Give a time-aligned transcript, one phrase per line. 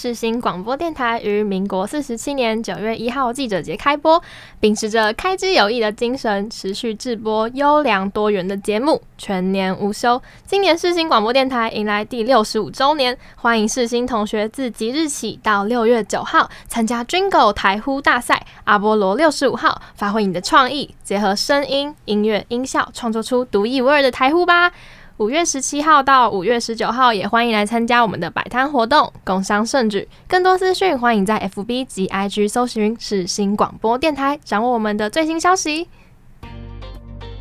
[0.00, 4.22] 世新广播电台于民国四十七年九月一号记者节开播，
[4.60, 10.22] 秉持着开机有益的精神，持续制播优良多元的节目，全年无休。
[10.46, 24.70] 今年世新广播电台迎来第六十五周年，欢迎世新同学自即日起到六月九号参加 Jingle 台呼大赛，阿波罗六十五号，发挥你的创意，结合声音、音乐、音效，创作出独一无二的台呼吧。
[25.18, 30.08] 五月十七号到五月十九号，也欢迎来参加我们的摆摊活动，共襄盛举。
[30.28, 35.88] 更多资讯，欢迎在 FB 及 IG 搜寻世新广播电台，掌握我们的最新消息。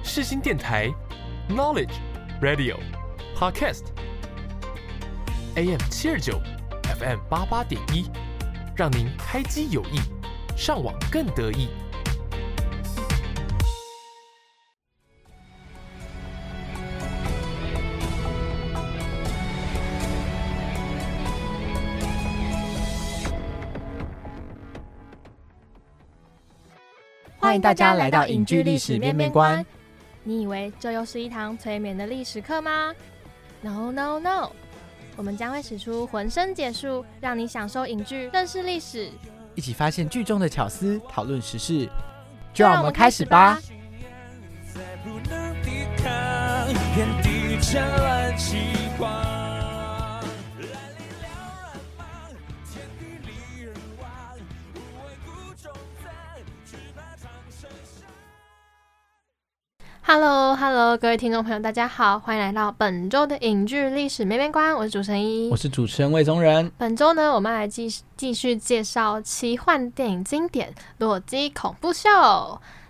[0.02, 0.92] 世新电台
[1.52, 1.94] ，Knowledge
[2.42, 2.78] Radio
[3.38, 3.78] Podcast，AM
[5.92, 6.42] 七二九
[7.00, 8.10] ，FM 八八点一，
[8.76, 10.00] 让您开机有益，
[10.56, 11.68] 上网更得意。
[27.48, 29.66] 欢迎大家来到影剧历史面面观。
[30.22, 32.94] 你以为这又是一堂催眠的历史课吗
[33.62, 34.50] ？No No No！
[35.16, 39.10] 我们将会使出浑身解数，让你享受影剧，认识历史，
[39.56, 41.88] 一起发现剧中的巧思，讨论时事。
[42.54, 43.58] 就让我们开始吧。
[60.10, 64.74] Hello，Hello，各位听众朋友，大家好，欢迎来到本周的影剧历史面面观。
[64.74, 66.72] 我是主持人一，我是主持人魏宗仁。
[66.78, 70.70] 本周呢，我们来继继续介绍奇幻电影经典
[71.00, 72.10] 《裸机恐怖秀》。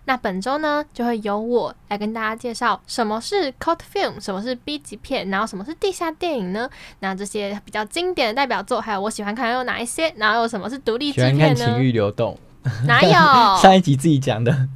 [0.06, 6.70] 那本周呢，就会由我来跟大家介绍什么是 Cult Film，什么是 B 级片，然后什么是地下电影呢？
[7.00, 10.14] 那这些比较经典的代表作，还有我喜欢看有哪一些？
[10.18, 11.56] 然后有什么是独立制片呢？
[11.56, 12.38] 情欲流动？
[12.86, 13.10] 哪有？
[13.60, 14.70] 上一集自己讲的。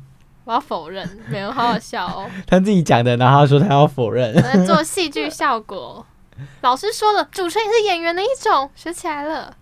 [0.43, 2.29] 我要否认，没有，好好笑哦。
[2.47, 4.33] 他自己讲的，然后他说他要否认。
[4.35, 6.05] 我在做戏剧效果。
[6.61, 9.55] 老师说了，主持人也是演员的一种，学起来了。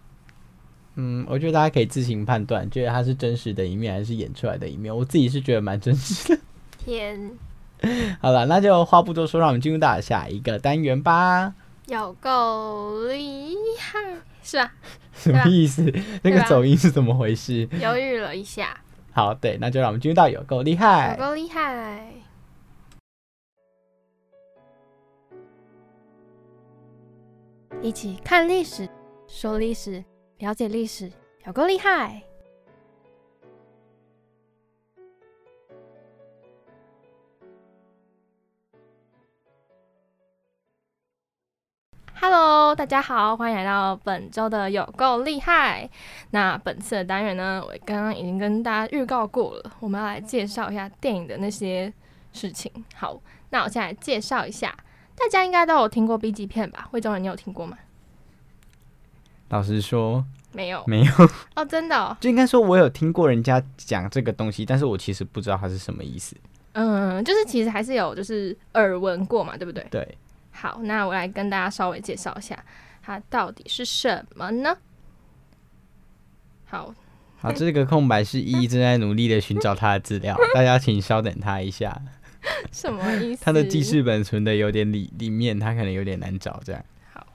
[0.96, 4.96] 嗯，我觉得大家可以自行判断，觉得他是真实的一面还是演出来的一面。
[4.96, 6.42] 我自己是觉得蛮真实的。
[6.78, 7.32] 天。
[8.22, 11.54] 好了，那就话不多说，让我们进入到下一个单元吧。
[11.88, 14.00] 有够厉害，
[14.44, 14.72] 是吧？
[15.14, 15.92] 什么意思？
[16.22, 17.68] 那个走音是怎么回事？
[17.82, 18.78] 犹豫了一下。
[19.20, 22.10] 好，对，那就让我们进入到有够厉害，有够厉害，
[27.82, 28.88] 一起看历史，
[29.28, 30.02] 说历史，
[30.38, 31.12] 了解历史，
[31.46, 32.29] 有够厉害。
[42.22, 45.90] Hello，大家好，欢迎来到本周的有够厉害。
[46.32, 51.92] 那本次的单元呢，我刚刚已经跟大家预告过了，我们要来介绍一下电影的那些
[52.34, 52.70] 事情。
[52.94, 53.18] 好，
[53.52, 54.78] 那我现在介绍一下，
[55.16, 56.90] 大家应该都有听过 B 级片吧？
[56.92, 57.78] 魏忠仁，你有听过吗？
[59.48, 61.12] 老实说，没有，没有
[61.56, 66.36] 哦，真的，就应该说，我有听过人家讲这个东西，但是我其实不知道它是什么意思。
[66.74, 69.88] 嗯，就是其实还是有，就是耳闻过嘛，对不对？
[69.90, 70.18] 对。
[70.52, 72.64] 好，那我来跟大家稍微介绍一下，
[73.02, 74.78] 它到底是什么呢？
[76.66, 76.94] 好，
[77.38, 82.02] 好，这个空白是一正在努力的寻找他的资料，大家请稍等他一下。
[82.72, 83.44] 什么意思？
[83.44, 86.84] 他的记事本存的有点里里面，他可能有点难找，这样。
[87.14, 87.28] 好，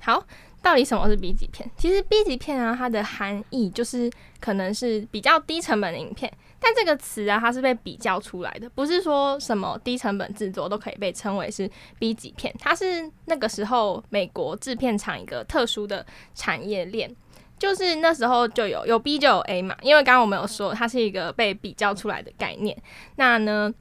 [0.00, 0.26] 好。
[0.62, 1.68] 到底什么是 B 级片？
[1.76, 4.08] 其实 B 级片啊，它的含义就是
[4.38, 6.32] 可能是比较低成本的影片。
[6.62, 11.68] 但这个词啊，它是被比较出来的，不是说什么低成本制作都可以被称为是
[11.98, 12.54] B 级片。
[12.58, 17.14] 它是那个时候美国制片厂一个特殊的产业链，
[17.58, 19.76] 就是那时候就有有 B 就有 A 嘛。
[19.82, 22.80] 因为刚刚我们有说，它是一个被比较出来的概念。
[23.16, 23.74] 那呢？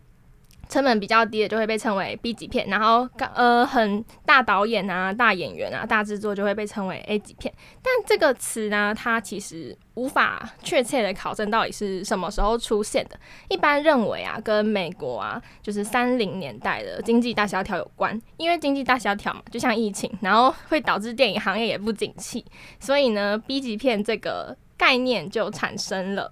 [0.71, 3.05] 成本比较低的就会被称为 B 级片，然后
[3.35, 7.53] 呃很大导演啊、大演员啊、大制作就会被称为 A 级片。
[7.83, 13.19] 但这个词呢，它其实无法确切的考证到底是什么时候出现的。
[13.49, 22.45] 一般认为啊，跟美国啊就是三零年代的经济大萧条有关，因为经济大萧条嘛，就像疫情，然后会导致电影行业也不景气，
[22.79, 26.31] 所以呢，B 级片这个概念就产生了。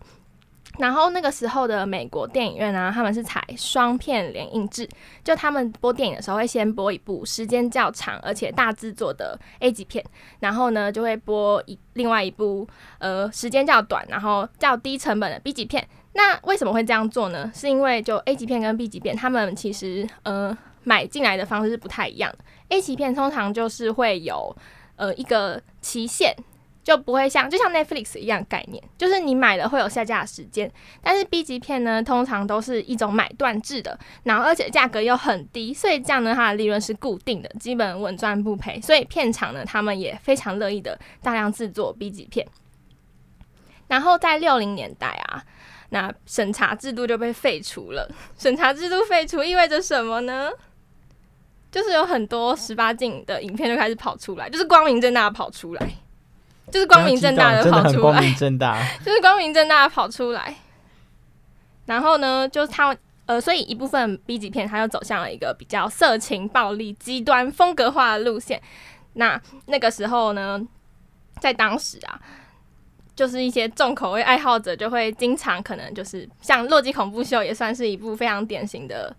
[0.79, 4.87] 然后那个时候的美国电影院啊，他们是采双片联映制，
[5.23, 10.03] 就他们播电影的时候会先播一部时间较长而且大制作的 A 级片，
[10.39, 12.65] 然后呢就会播一另外一部
[12.97, 15.85] 呃时间较短然后较低成本的 B 级片。
[16.13, 17.51] 那为什么会这样做呢？
[17.53, 22.33] 是因为就 A 级片跟 B 级片，他们其实呃买进来的方式是不太一样。
[22.69, 24.55] A 级片通常就是会有
[24.95, 26.33] 呃一个期限。
[26.83, 30.71] 就不会像就像 Netflix 一样概念，就是你买了会有下架时间。
[31.01, 38.79] 但是 B 级片呢，通常都是一种买断制的，然后而且价格又很低，所以这样呢，它的利润是固定的，基本稳赚不赔。
[38.81, 42.47] 所以片场呢，他们也非常乐意的大量制作 B 级片。
[43.87, 45.43] 然后在六零年代啊，
[45.89, 48.09] 那审查制度就被废除了。
[48.37, 50.49] 审查制度废除意味着什么呢？
[51.71, 55.87] 就是有很多十八禁的影片就开始跑出来，就是光明正大的跑出来，
[56.71, 60.55] 就是光明正大的跑出来，光明正大， 就是光明正大的跑出来。
[61.85, 62.95] 然后呢，就是他
[63.25, 68.61] 呃，所以一部分 B 级片，它又走向了一个比较色情、暴力、极端、风格化的路线。
[69.13, 70.59] 那那个时候呢，
[71.39, 72.19] 在当时啊，
[73.15, 79.15] 就是一些重口味爱好者就会经常可能就是像《洛基恐怖秀》也算是一部非常典型的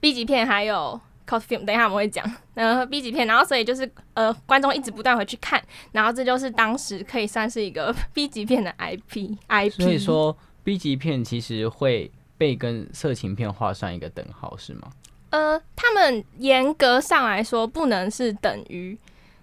[0.00, 1.00] B 级片，还有。
[1.28, 9.82] Cult film，等一下我们会讲，然后 B 级片，然后所以就是呃，观众一直不断回去看，然后这就是当时可以算是一个 B 级片的 IP，IP。
[9.82, 14.90] 所以说 B 级片其实会被跟色情片画上一个等号，是吗？
[15.30, 18.98] 呃，他们严格上来说不能是等于，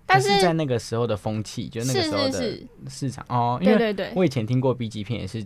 [0.06, 2.60] 但是在那个时候的风气，就那个时候的
[2.90, 5.46] 市场哦，对对对，我以前听过 B 级片也是。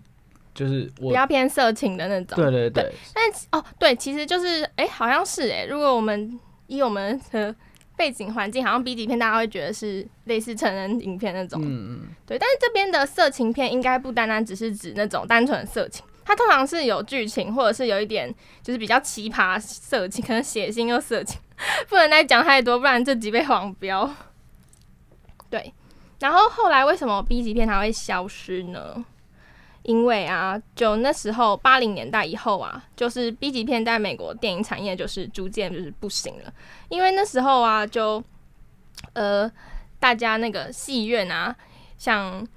[0.53, 2.91] 就是比较偏色情的那种，对对对。
[3.13, 5.65] 但哦，对，其实就是哎，好像是哎。
[5.65, 6.37] 如果我们
[6.67, 7.55] 以我们的
[7.95, 12.01] 背景环境，好像 B 级片大家会觉得是类似成人影片那种，嗯嗯。
[12.25, 21.39] 对，但是这边的色情片应该不单单只是指那种单纯色情，它通常是有剧情，或者是有一点就是比较奇葩色情，可能血腥又色情，
[21.87, 24.09] 不能再讲太多，不然这集被黄标。
[25.49, 25.73] 对，
[26.19, 29.03] 然后后来为什么 B 级片它会消失呢？
[29.89, 36.53] 因为啊，就那时候八零年代以后啊，就是 B 级片在美国电影产业就是逐渐就是不行了。
[36.89, 38.23] 因为那时候啊，就
[39.13, 39.51] 呃，
[39.99, 41.55] 大家那个戏院啊，
[41.97, 42.47] 像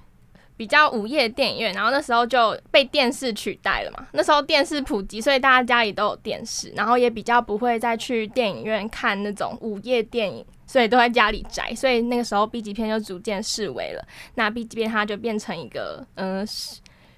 [0.59, 4.07] 比较午夜电影院，然后那时候就被电视取代了嘛。
[4.13, 11.75] 那时候电视普及，所以大家家里都有电视，然后也比较不会再去电影院看那种午夜电影，所以都在家里宅。
[11.75, 14.07] 所以那个时候 B 级片就逐渐式微了。
[14.35, 16.47] 那 B 级片它就变成一个嗯。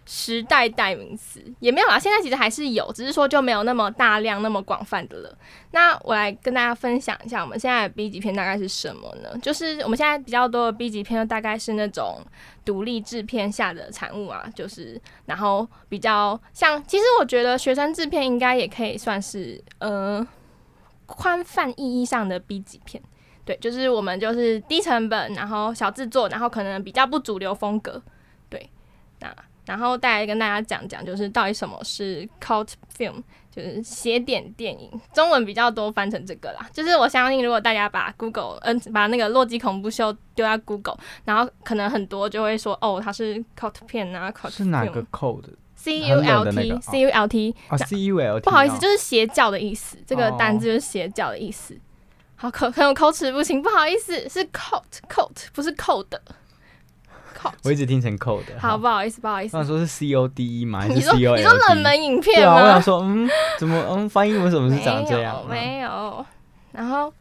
[0.06, 5.38] 时代代名词也没有啦，现在其实还是有，只是说就没有那么大量、那么广泛的了。
[5.70, 9.38] 那我来跟大家分享一下，我们现在的 B 级片大概是什么呢？
[9.40, 12.20] 就是我们现在比较多的 B 级片，大概是那种
[12.64, 20.26] 独立制片下的产物啊，就是然后比较像，其实我觉得学生制片应该也可以算是呃
[21.06, 23.02] 宽泛意义上的 B 级片，
[23.46, 28.02] 对，就是我们就是低成本，然后小制作，然后可能比较不主流风格，
[28.50, 28.68] 对，
[29.20, 29.34] 那。
[29.66, 36.68] 然后再来跟大家讲讲，就是到底什么是 cult film，就是邪点电影，中文比较多翻成这个啦。
[36.72, 51.78] 就是我相信，如果大家把 Google，嗯，把那个《洛基恐怖秀》丢在 Google，然后可能很多就会说，哦，它是 cult 片啊，cult 是哪个 cult？C U L T，C U L T，啊，C U L T，不好意思，就是邪教的意思，这个单字就是邪教的意思。
[52.36, 56.06] 好口很有口齿不清，不好意思，是 cult，cult 不是 code。
[57.62, 59.56] 我一直听成 code，好不好意思，不好意思。
[59.56, 60.80] 我说是 C O D E 吗？
[60.80, 61.36] 还是 C O L？
[61.36, 62.62] 你说冷门影片吗？
[62.62, 65.44] 我想说，嗯，怎么，嗯，翻译为什么是长这样？
[65.48, 66.24] 没有。
[66.72, 67.12] 然后，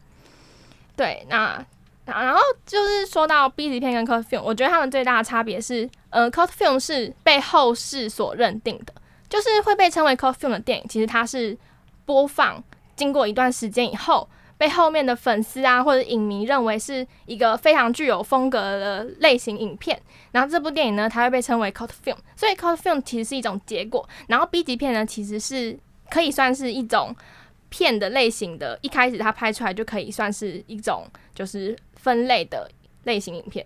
[0.96, 1.64] 对，那
[2.04, 8.92] 然后就是说到 B 级片跟 cult film，我觉得他们最大的差别是，呃，cult film 是被后世所认定的，
[9.28, 11.56] 就是会被称为 cult film 的电影，其实它是
[12.04, 12.62] 播放
[12.96, 14.28] 经过一段时间以后。
[14.56, 20.00] 被后面的粉丝啊或者影迷认为是一个非常具有风格的类型影片，
[20.32, 24.08] 然后这部电影呢，它会被称为 cult film，所以 cult film 其实是一种结果。
[24.28, 25.78] 然后 B 级片呢，其实是
[26.10, 27.14] 可以算是一种
[27.68, 32.70] 片的类型的，一开始它拍出来就可以算是一种就是分类的
[33.04, 33.64] 类型影片。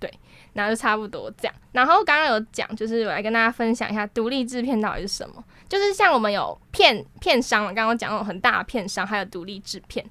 [0.00, 0.12] 对，
[0.54, 1.54] 然后就差不多这样。
[1.70, 5.44] 然后刚刚有讲，就是我来跟大家分享一下独立制片到底是什么。
[5.68, 10.04] 就是像我们有片片商嘛，刚刚讲那种很大的片商，还有独立制片。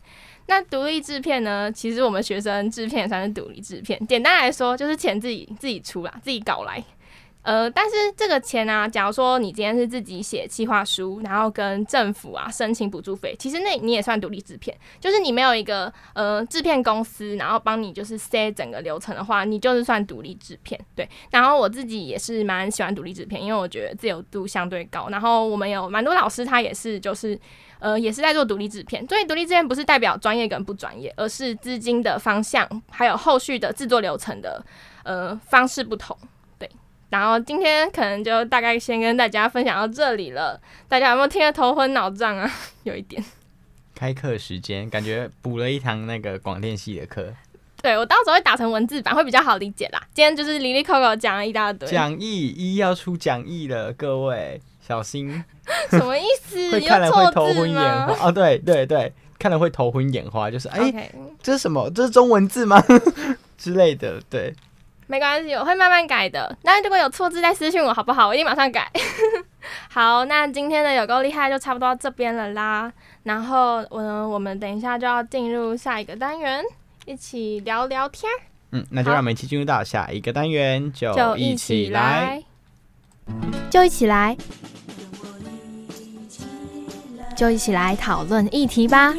[0.46, 4.00] 那独立制片呢，其实我们学生制片也算是独立制片。
[4.08, 6.84] 简单来说，就是钱自己自己出啦，自己搞来。
[7.50, 20.80] 呃，但是这个钱呢，假如说你今天是自己写企划书，然后跟政府啊申请补助费，其实那你也算独立制片，就是你没有一个呃制片公司，然后帮你就是 set 整个流程的话，你就是算独立制片。
[20.96, 25.10] 对，然后我自己也是蛮喜欢独立制片，因为我觉得自由度相对高。
[25.10, 27.36] 然后我们有蛮多老师，他也是就是
[27.80, 34.64] 呃也是在做独立制片，所以独立制片不是代表专业跟不专业，而是资金的方向还有后续的制作流程的
[35.02, 36.16] 呃方式不同。
[37.10, 42.50] 然后今天可能就大概先跟大家分享到这里了，大家有没有听得头昏脑胀啊？
[42.84, 43.24] 有一点。
[43.96, 47.34] 开课时间，感觉补了一堂那个广电系的课。
[47.82, 50.02] 对我到时候会打成文字版，会比较好理解啦。
[50.14, 55.44] 今天就是离离扣扣讲了一大堆，讲义一要出讲义了，各位小心，
[55.90, 56.58] 什么意思？
[56.72, 58.28] 会有看了会头昏眼吗花。
[58.28, 61.12] 哦，对对对，看了会头昏眼花，就是哎、
[61.42, 61.90] 这是什么？
[61.92, 62.84] 这是中文字吗？
[63.58, 64.54] 之类的，对。
[65.10, 66.56] 没关系，我会慢慢改的。
[66.62, 68.28] 那如果有错字再私信我好不好？
[68.28, 68.88] 我一定马上改。
[69.90, 72.94] 好，那今天的有够厉害就差不多到这边了啦。
[73.24, 76.64] 然后我呢，我们等一下就要进入下一个单元，
[77.06, 78.38] 一起聊聊天儿，
[78.74, 81.90] 嗯，那就让我们一起进入到下一个单元，就就一一起。
[81.90, 82.44] 来，
[83.72, 84.38] 就一起来，
[87.36, 89.12] 就一起来讨论议题吧。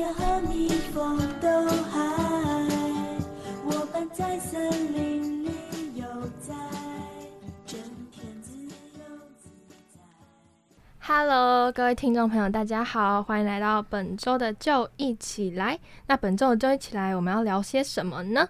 [11.02, 15.78] Hello，各位听众朋友，大家好，欢迎来到本周的就一起来。
[16.06, 18.46] 那本周的就一起来，我们要聊些什么呢？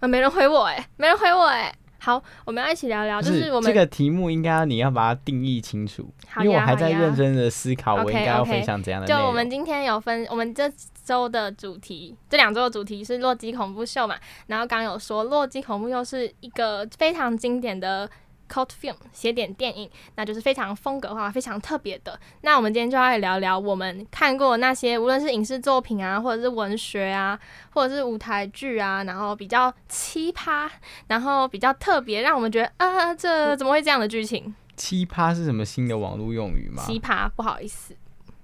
[0.00, 9.24] 啊，没人回我哎、没人回我哎、好，我们要一起聊聊，不就是我们这个题目应该你要把它定义清楚，好因为我还在认真的思考我应该要分享怎样的内就。
[9.24, 10.70] 我们今天有分，我们这
[11.04, 14.16] 周的主题，这两周的主题是洛基恐怖秀嘛。
[14.48, 18.10] 然后刚刚有说，洛基恐怖秀是一个非常经典的
[18.50, 22.18] cult film 写点电影，那就是非常风格化、非常特别的。
[22.42, 27.38] 那我们今天就要来聊聊我们看过那些，无论是影视作品啊，或者是文学啊，
[27.70, 30.68] 或者是舞台剧啊，然后比较奇葩，
[31.08, 34.54] 然后比较特别，让我们觉得啊，这怎么会这样的剧情？
[34.76, 36.82] 奇葩是什么新的网络用语吗？
[36.86, 37.94] 奇葩，不好意思，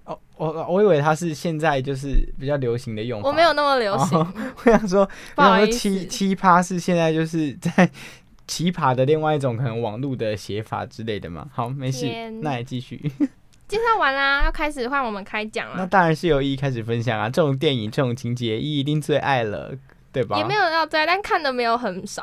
[0.04, 3.28] 哦，我我以为它是现在就是比较流行的用法。
[3.28, 4.18] 我没有那么流行。
[4.18, 4.26] 哦
[4.64, 7.90] 我想说，我想说不好意思奇奇葩是现在就是在
[8.46, 11.48] 奇葩的另外一种可能网络的写法之类的嘛。
[11.52, 12.06] 好，没事，
[12.42, 12.96] 那也继续。
[13.68, 15.76] 介绍完啦，要开始换我们开讲了。
[15.78, 19.74] 那当然是由一开始分享啊，这种电影这种情节，一一定最爱了，
[20.12, 20.36] 对吧？
[20.36, 22.22] 也没有要追，但看的没有很少。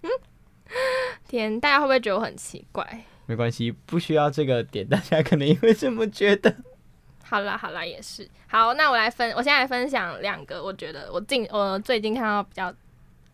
[1.28, 3.04] 天，大家会不会觉得我很奇怪？
[3.26, 6.54] 没关系，不需要这个点，大家可能也会这么觉得。
[7.22, 8.26] 好啦好啦，也是。
[8.46, 12.72] 好，那我来分，我现在来分享两个，我觉得我近我最近看到比较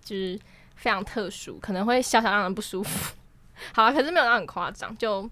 [0.02, 0.38] 就是
[0.76, 3.16] 非常特殊，可能会小小让人不舒服。
[3.74, 5.28] 好啊，可是没有到很夸张，就。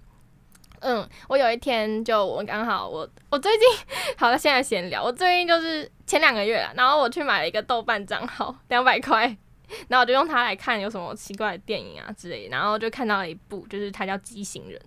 [0.86, 3.66] 嗯，我有一天就我刚好我我最近
[4.18, 5.02] 好了，现在闲聊。
[5.02, 9.24] 我最近就是前两个月了，然后我去买了一个豆瓣账号，两百块，
[9.88, 14.78] 然后我就用它来看有什么奇怪的电影啊之类，然后就看到了一部，就是它叫《畸形人》，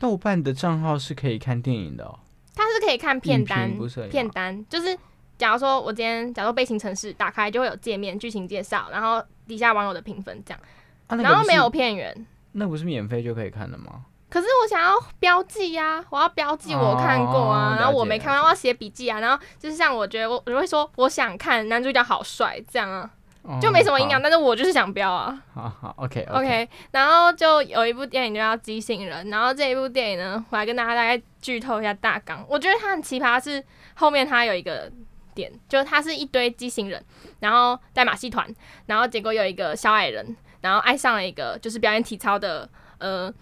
[0.00, 2.18] 豆瓣的账号是可以看电影的哦。
[2.56, 3.70] 它是可以看片单
[4.10, 4.98] 片单就是
[5.40, 10.60] 假如说我今天假如说悲情城市打开就会有界面剧情介绍，然后底下网友的评分这样，
[11.06, 12.26] 啊，那个然后没有，片源。
[12.52, 14.04] 那不是免费就可以看的吗？
[14.28, 23.10] 可是我想要标记呀、我要标记我看过啊，哦然后我没看完，我要写笔记啊，然后就是像我觉得我我就会说我想看男主角好帅这样啊，
[23.60, 25.42] 就没什么营养，但是我就是想标啊。
[25.54, 32.44] 好好，OK OK，然后就有一部电影就叫《畸形人》，然后这一部电影呢，我来跟大家大概剧透一下大纲。
[32.48, 34.88] 我觉得它很奇葩，是后面它有一个
[35.34, 37.02] 点，就是它是一堆畸形人，
[37.40, 38.46] 然后在马戏团，
[38.86, 42.68] 然后结果有一个小矮人，然后爱上了一个就是表演体操的
[42.98, 43.32] 呃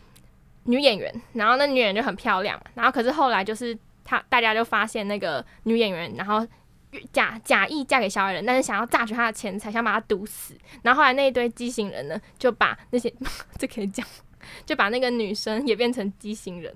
[0.64, 6.46] 女演员，然后那女演员就很漂亮，然后可是后来就是他大家就发现那个女演员，然后
[7.12, 10.56] 假假意嫁给小矮人，但是想要榨取他的钱财，想把他毒死。
[10.82, 13.12] 然后后来那一堆畸形人呢，就把那些
[13.58, 14.06] 这可以讲，
[14.64, 16.74] 就把那个女生也变成畸形人，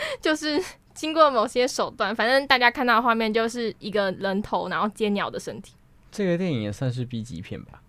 [0.20, 0.62] 就是
[0.94, 5.74] 经过某些手段，反正大家看到的画面就是一个人头，然后接鸟的身体。
[6.10, 7.82] 这个电影也算是 B 级片吧？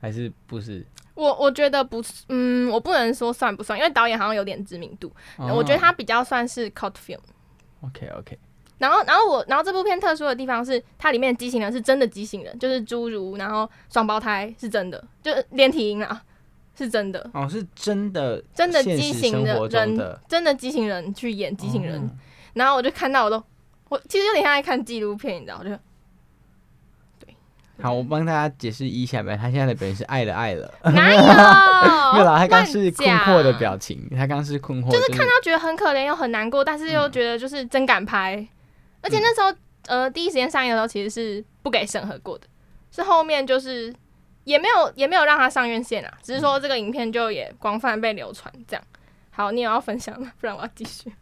[0.00, 0.86] 还是不是？
[1.14, 7.18] 我我觉得不是，嗯，我不能说算不算，因为导演好像有点知名度，我觉得他比较算是 cult film。
[7.80, 8.38] OK OK，
[8.76, 16.22] 然后，然后我，然后这部片特殊的地方是，它里面的畸形人是真的畸形人，就是侏儒，然后双胞胎是真的，就是连体婴啊，
[16.76, 22.00] 是真的，哦，是真的，真的畸形的人，真的畸形人去演畸形人。
[22.00, 22.10] 哦
[22.56, 23.36] 然后我就看到我都，
[23.90, 25.70] 我其实有点像在看纪录片，你知道，我就
[27.82, 29.36] 好，我帮大家解释一下呗。
[29.36, 31.20] 他现在的本人是爱了爱了，哪有？
[32.14, 38.48] 没有啦，他刚是困惑的表情，他刚是困惑，就是看到觉得很可怜又很难过，但是又觉得就是真敢拍。
[39.02, 39.54] 而且那时候，
[39.88, 42.46] 呃，第一时间上映的时候其实是不给审核过的，
[42.90, 43.94] 是后面就是
[44.46, 48.84] 也没有也没有让他上院线啊，只是说这个影片就也广泛被流传这样。
[49.30, 50.32] 好，你有要分享吗？
[50.40, 51.12] 不然我要继续。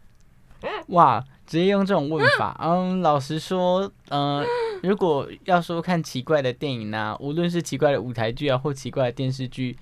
[0.87, 4.45] 哇，直接用这种问法，嗯，老实说，呃，
[4.83, 9.75] 如果要说看奇怪的电影呢、无论是奇怪的舞台剧啊，或奇怪的电视剧，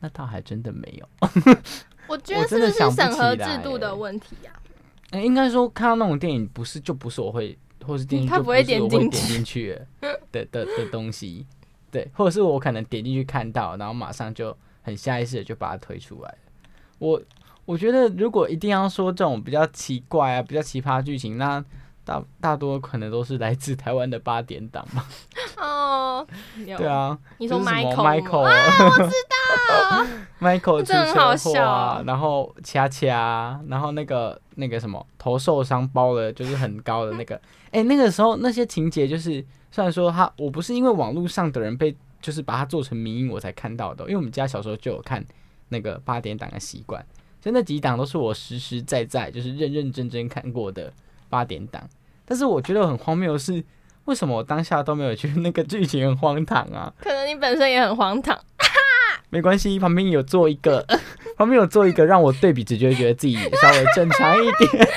[0.00, 1.08] 那倒还真的没有。
[2.08, 4.52] 我觉得是我真的不是审核制度的欸问题呀、
[5.10, 11.46] 呃应该说看到那种电影，不是就不是我会或是电视剧不会是我会点点进去进去的的的的东西，
[11.90, 16.38] 对，或者是我可能点进去看到，然后马上就很下意识的就把它推出来了。
[16.98, 17.20] 我
[17.64, 21.64] 我觉得如果一定要说这种比较奇怪啊、比较奇葩剧情，那
[22.04, 25.06] 大大多可能都是来自台湾的八点档吧。
[25.58, 26.26] 哦，
[26.64, 28.52] 对，啊，你说就是什么 Michael Michael 啊，
[28.84, 29.37] 我知道
[30.40, 37.40] Michael 出车祸啊，然后掐掐，然后那个那个什么头受伤包了，就是很高的那个，
[37.72, 45.24] 哎、那个时候那些情节就是，虽然说他我不是因为网络上的人被就是把它做成迷音我才看到的，因为我们家小时候就有看
[45.68, 47.04] 那个八点档的习惯，
[47.42, 50.92] 所以那几档都是我实实在在就是认认真真看过的
[51.28, 51.82] 八点档。
[52.24, 53.64] 但是我觉得很荒谬的是，
[54.04, 56.92] 为什么我当下都没有觉得那个剧情很荒唐啊？
[57.00, 58.38] 可能你本身也很荒唐。
[59.30, 60.84] 没关系，旁边有做一个，
[61.36, 64.88] 旁边有做一个让我对比，直觉得觉得自己稍微正常一点。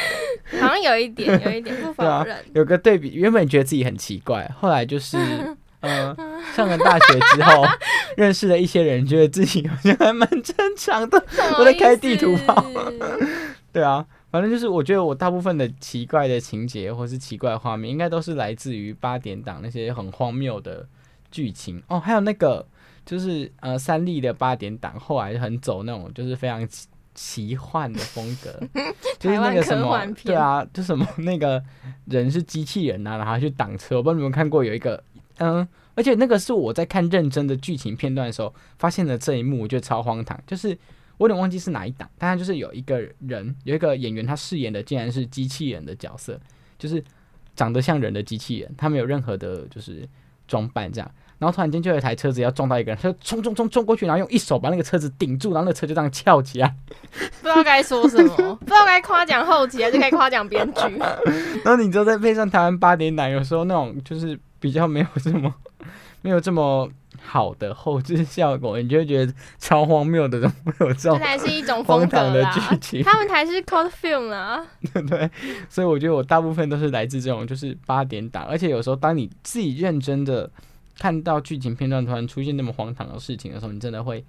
[0.60, 2.38] 好像有一点，有一点不否 对啊认。
[2.54, 5.18] 有个对比，原本觉得自己很奇怪，后来就是，
[5.80, 6.16] 呃，
[6.54, 7.64] 上了大学之后，
[8.18, 11.24] 认识了一些人，觉得自己好像还蛮正常的。
[11.58, 12.66] 我在开地图炮
[13.72, 20.86] 对啊，反正就是我觉得我大部分的奇怪的情节或是奇怪的画面，应该都是来自于八点档那些很荒谬的
[21.32, 21.98] 剧情哦。
[21.98, 22.68] 还有那个
[23.06, 28.60] 就是呃三立的八点档，后来很走那种就是非常奇奇幻的风格，
[29.20, 31.64] 就是那个什么对啊，就什么那个
[32.06, 35.04] 人是机器人啊，然后去挡车，我不知道你们看过有一个
[35.38, 35.68] 嗯。
[35.94, 40.42] 而且那个是我在看认真的剧情片段的时候发现的这一幕，我觉得超荒唐。
[40.48, 40.70] 就是
[41.18, 46.40] 我有点忘记是哪一档，但他就是有一个人，有一个演员，他饰演的竟然是机器人的角色，
[46.80, 47.04] 就是
[47.58, 50.08] 长得像人的机器人，他没有任何的就是
[50.48, 51.12] 装扮这样。
[51.42, 56.76] 然后突然间就有一台车子要撞到一个人，他就冲冲冲冲过去，然后用一手把那个车子顶住，然后那个车就这样翘起来。
[57.42, 60.82] 不知道该说什么，不知道该夸奖后期还是该夸奖 编剧。
[61.64, 65.52] 然后你知道再配上台湾八点档，有时候那种就是比较没有这么
[66.22, 66.88] 没有这么
[67.24, 72.78] 好的后置效果，你就会觉得超荒谬的，怎么会有这种这种才是一种荒风格唐的剧。
[72.80, 73.04] 情？
[73.04, 74.64] 他们才是 cult film 啦，
[75.10, 75.28] 对，
[75.68, 80.48] 所以我觉得我大部分都是来自这种就是八点档，而且有时候当你自己认真的
[81.02, 84.24] 看到剧情片段突然出现那么荒唐的事情的时候，你真的会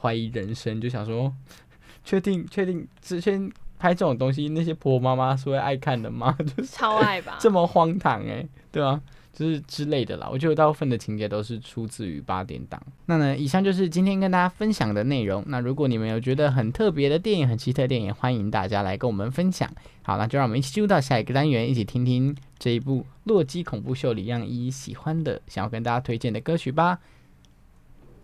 [0.00, 1.34] 怀疑人生，就想说，
[2.04, 3.50] 确定确定之前
[3.80, 6.32] 拍这种东西，那些婆婆妈妈是会爱看的吗？
[6.38, 7.38] 就是超爱吧？
[7.42, 9.00] 这么荒唐哎、对啊、
[9.32, 12.80] 就是之类的啦，我觉得大部分的情节都是出自于八点档。
[13.06, 15.42] 那呢，以上就是今天跟大家分享的内容。
[15.48, 19.68] 那如果你们有觉得很特别的电影、很奇特的电影，欢迎大家来跟我们分享。
[20.02, 26.98] 好，那就让我们一起进入到下一个单元，一起听听这一部《洛基恐怖秀》里让依依喜欢的、想要跟大家推荐的歌曲吧。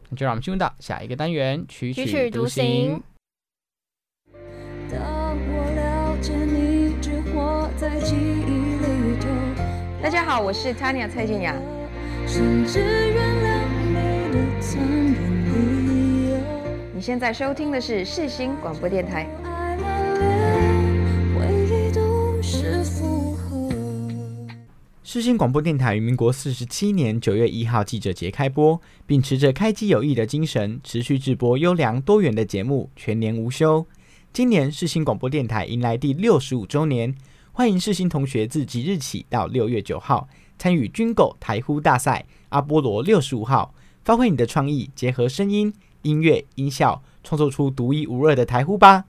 [0.08, 3.02] 那就让我们进入到下一个单元，曲曲曲独行行。
[4.90, 9.28] 当我了解你，只活在记忆里头，
[10.02, 11.54] 大家好，我是 Tanya 蔡健雅。
[12.26, 13.92] 甚至原谅你
[14.32, 16.38] 的残忍理由。
[16.94, 19.28] 你现在收听的是世新广播电台。
[25.12, 33.84] 世新广播电台于民国四十七年九月一号记者节开播，秉持着开机有益的精神，持续制播优良多元的节目，全年无休。
[34.32, 37.12] 今年世新广播电台迎来第六十五周年，
[37.50, 49.06] 欢迎世新同学自即日起到六月九号参与军狗台呼大赛阿波罗六十五号，发挥你的创意，结合声音、音乐、音效，创作出独一无二的台呼吧。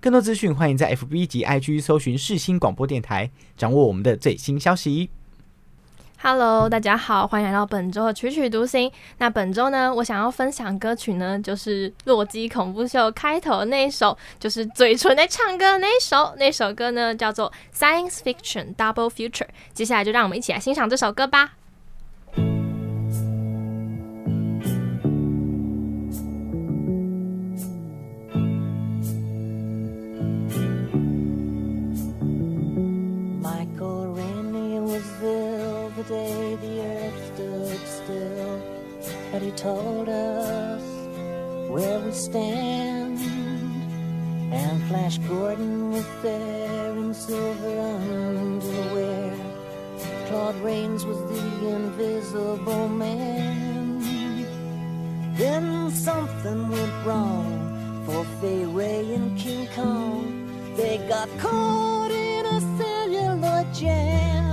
[0.00, 5.10] 更多资讯，欢迎在 FB 及 IG 搜寻世新广播电台，掌握我们的最新消息。
[6.26, 8.90] Hello，大家好，欢迎来到本周的曲曲独行。
[9.18, 16.34] 那本周呢，我想要分享歌曲呢，就是《洛基恐怖秀》开头那一首，就是嘴唇在唱歌的那一首。
[16.38, 19.32] 那首歌呢叫做《Science Fiction Double Future》。
[19.74, 21.52] 接下来就让我们一起来欣赏这首歌吧。
[36.14, 38.54] Day the earth stood still,
[39.30, 40.84] but he told us
[41.72, 43.18] where we stand.
[44.60, 49.34] And Flash Gordon was there in silver underwear.
[50.28, 51.42] Claude Rains was the
[51.76, 53.88] invisible man.
[55.40, 57.50] Then something went wrong
[58.06, 60.22] for Fay Ray and King Kong.
[60.76, 64.43] They got caught in a celluloid jam.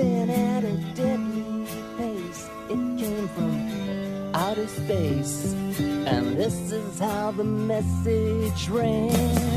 [0.00, 1.66] Then at a deadly
[1.98, 5.52] pace, it came from outer space.
[5.82, 9.49] And this is how the message ran.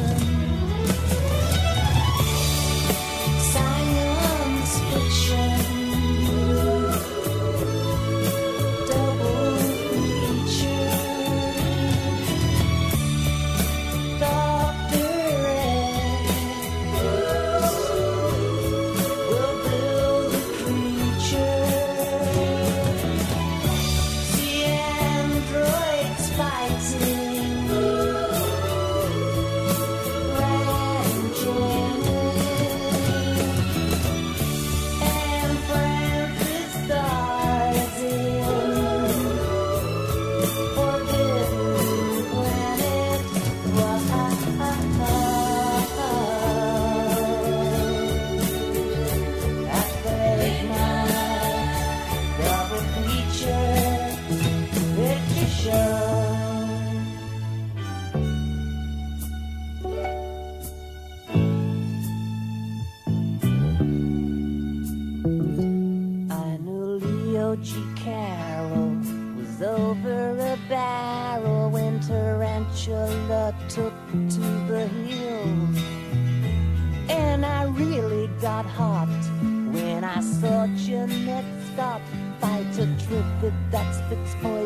[84.11, 84.62] it's all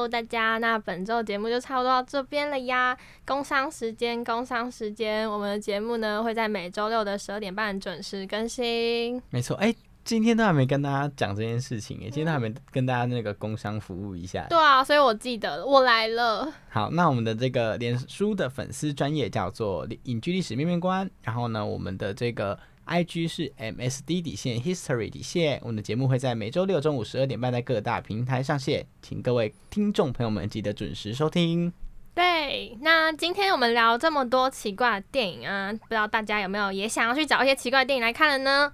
[0.00, 2.96] Hello，大家，那本周节目就差不多到这边了呀。
[3.26, 9.22] 工商时间，工商时间，我们的节目呢会在每周六的十二点半准时更新。
[9.28, 14.46] 没错，哎、今天都还没跟大家讲这件事情，哎，今天都还没跟大家那个工商服务一下。
[14.48, 16.50] 对啊，所以我记得我来了。
[16.70, 22.58] 好，那我们的这个脸书的粉丝专业叫做“隐居历史面面观”，然后呢，我们的这个
[22.90, 25.60] IG 是 MSD 底线 History 底线。
[25.62, 31.72] 我们的节目会在每周六中午十二点半在各大平台上线，请各位听众朋友们记得准时收听。
[32.14, 38.72] 对，那今天我们聊这么多奇怪的电影啊，不知道大家有没有也想要去找一些奇怪的电影来看了呢？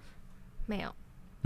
[0.64, 0.94] 没有，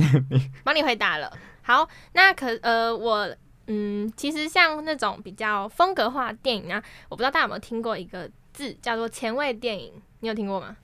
[0.62, 1.36] 帮你回答了。
[1.62, 3.28] 好，那可呃，我
[3.66, 10.76] 嗯，其实像那种比较风格化的电影啊，我不知道大家有没有听过一个字叫做前卫电影，你有听过吗？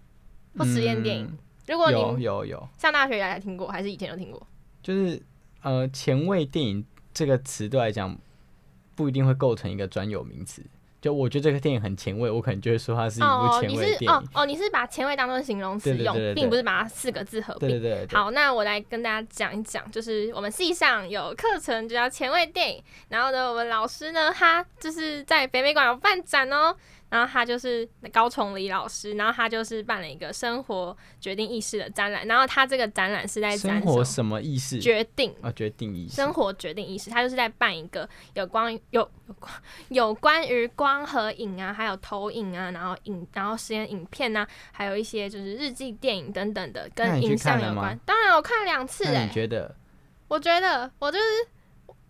[0.58, 1.26] 或实验电影？
[1.26, 4.46] 嗯如果有你有有，上大学以来听过，还是以前有听过？
[4.82, 5.20] 就是
[5.62, 8.16] 呃，前卫电影这个词对我来讲
[8.94, 10.62] 不一定会构成一个专有名词。
[10.98, 14.08] 就我觉得这个电影很前卫，我可能就会说它是一部哦，你前卫电影。
[14.08, 17.68] 是哦哦，你是把前卫当做形容词用，并不是把它四个字合并。
[17.68, 26.74] 对对对对，好，那我来跟大家讲一讲，就是我们系上有课程就叫前卫电影，然后呢，我们老师呢，他就是在北美馆有办展哦，
[27.08, 34.78] 然后他就是高崇礼老师，然后他就是办了一个生活决定意识的展览，然后他这个展览是在生活什么意识？
[34.80, 35.34] 决定。
[35.40, 36.16] 啊，决定意识。
[36.16, 39.52] 生活决定意识，他就是在办一个有关有有关
[39.88, 47.98] 有关于光和影啊，还有投影啊，然后影然后实验影片呐、还有一些就是日记电影等等的，跟影像有关。
[48.04, 49.74] 当然我看了两次那哎、你觉得
[50.28, 51.24] 我觉得我就是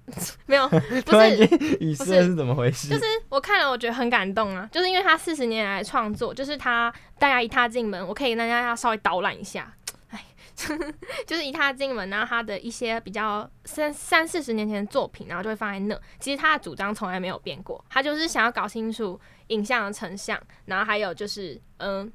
[0.47, 0.77] 没有， 不
[1.19, 1.37] 是
[1.81, 2.89] 语不是塞是怎么回事？
[2.89, 9.75] 就是我看了，我觉得很感动啊，就是因为他四十年来创作，就是他大家一踏进门，我可以让大家稍微导览一下，
[10.11, 10.25] 哎，
[11.27, 16.01] 就是一踏进门，然后他的一些比较三三四十年前的作品，然后就会放在那。
[16.21, 22.11] 其实他的主张从来没有变过，他就是想要搞清楚影像的成像，然后还有就是嗯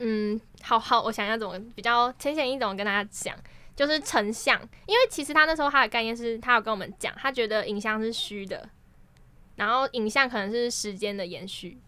[0.00, 3.36] 嗯，好好，我想要怎么比较浅显易懂地跟大家讲。
[3.78, 8.68] 就是成像，因为其实他那时候他的概念是，他有跟我们讲，他觉得影像是虚的，
[9.54, 11.78] 然后影像可能是时间的延续，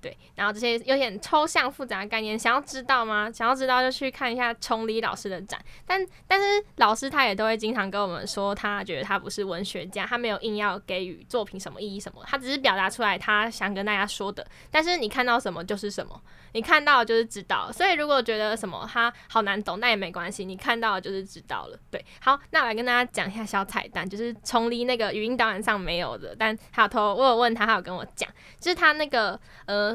[0.00, 3.30] 对，然后这些有点抽象复杂的概念，想要知道吗？
[3.30, 5.62] 想要知道就去看一下崇礼老师的展。
[5.86, 14.46] 但但是老师他也都会经常跟我们说，他觉得他不是文学家，他没有硬要给予作品什么意义什么，他只是表达出来他想跟大家说的。
[14.70, 16.18] 但是你看到什么就是什么，
[16.52, 17.70] 你看到就是知道。
[17.70, 21.78] 所以如果觉得什么他好难懂，那也没关系，你看到就是知道了。
[21.90, 28.26] 对，好，那我来跟大家讲一下小彩蛋，就是崇礼那个语音导演上没有的，但他有偷我有问他，他有跟我讲，
[28.58, 29.89] 就是他那个呃。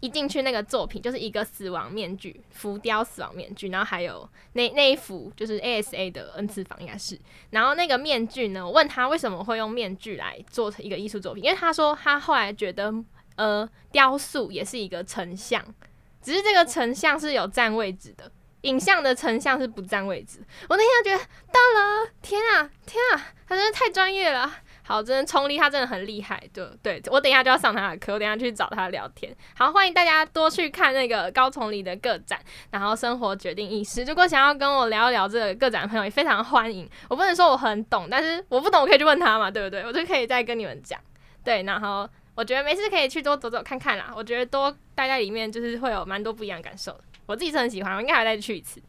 [0.00, 7.18] 一进去那个作品就是一个死亡面具，浮雕死亡面具，然后还有那那一幅就是 ASA 的 N 次方应该是，
[7.50, 12.92] 然后那个面具呢，我问他为什么会用面具来做成一个艺术作品，因为他说他后来觉得
[13.36, 15.62] 呃雕塑也是一个成像，
[16.22, 18.32] 只是这个成像是有占位置的，
[18.62, 20.38] 影像的成像是不占位置。
[20.68, 24.50] 我那天就觉得到了，天啊天啊，他真的太专业了。
[24.90, 29.32] 好，真的冲力他真的很厉害，对对，我等一下就要上他的课，我等一下去找他聊天。
[29.54, 32.36] 好，欢迎大家多去看那个高崇礼的个展，
[32.72, 34.02] 然后生活决定意识。
[34.02, 36.90] 如果想要跟我聊一聊这个个展的朋友，也非常欢迎。
[37.08, 39.82] 我不能说我很懂，但是我不懂，我可以去问他嘛，对不对？
[39.82, 40.98] 我就可以再跟你们讲。
[41.44, 44.12] 对，然后我觉得没事可以去多走走看看啦。
[44.16, 47.04] 我觉得多待在里面，就是会有蛮多不一样的感受的。
[47.26, 48.82] 我自己是很喜欢，我应该还再去一次。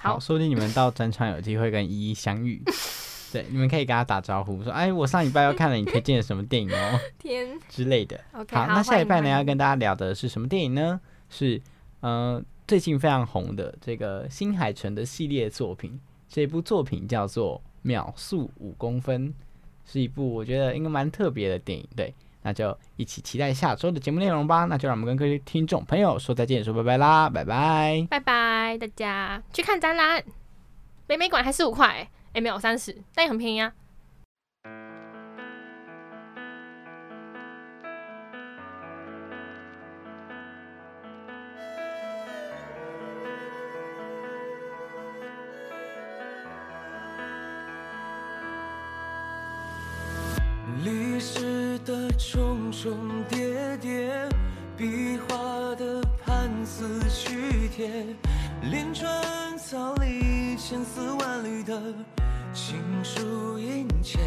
[0.00, 2.60] 好好，说不定你们到展场有机会跟依依相遇。
[3.32, 11.00] 对，你们可以跟他打招呼，说：“哎，我上礼拜又看了你推荐的什么电影哦 天之类的。” OK，好，那下礼拜呢要跟大家聊的是什么电影呢？
[11.28, 11.60] 是
[12.00, 19.28] 呃最近非常红的这个新海诚的系列作品，这部作品叫做《秒速五公分》，
[19.84, 21.86] 是一部我觉得应该蛮特别的电影。
[21.96, 24.64] 对，那就一起期待下周的节目内容吧。
[24.64, 28.06] 那就让我们跟各位听众朋友说再见，说拜拜啦，拜拜。
[28.08, 30.22] 拜拜，大家去看展览，
[31.06, 33.72] 北美馆还是五块，哎、欸，没有三十，但也很便宜啊。
[50.84, 54.28] 历史的重重叠叠，
[54.78, 58.06] 壁画的判词曲帖，
[58.62, 61.78] 连川草里千丝万缕的
[62.52, 64.18] 情书殷切。